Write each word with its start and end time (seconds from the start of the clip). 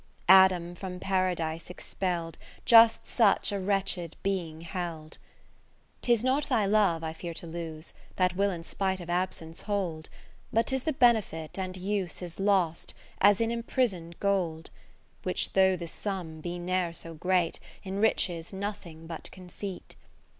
Adam 0.29 0.73
from 0.73 0.99
Paradise 0.99 1.69
expell'd 1.69 2.39
Just 2.65 3.05
such 3.05 3.51
a 3.51 3.59
wretched 3.59 4.15
being 4.23 4.61
held. 4.61 5.19
II 5.19 5.19
'Tis 6.01 6.23
not 6.23 6.49
thy 6.49 6.65
love 6.65 7.03
I 7.03 7.13
fear 7.13 7.35
to 7.35 7.45
lose, 7.45 7.93
That 8.15 8.35
will 8.35 8.49
in 8.49 8.63
spite 8.63 8.99
of 8.99 9.11
absence 9.11 9.61
hold; 9.61 10.09
But 10.51 10.65
'tis 10.65 10.85
the 10.85 10.93
benefit 10.93 11.59
and 11.59 11.77
use 11.77 12.23
Is 12.23 12.39
lost, 12.39 12.95
as 13.19 13.39
in 13.39 13.51
imprison'd 13.51 14.19
gold: 14.19 14.71
ro 14.73 14.81
Which 15.21 15.53
though 15.53 15.75
the 15.75 15.85
sum 15.85 16.39
be 16.41 16.57
ne'er 16.57 16.93
so 16.93 17.13
great, 17.13 17.59
Enriches 17.85 18.51
nothing 18.51 19.05
but 19.05 19.29
conceit. 19.29 19.93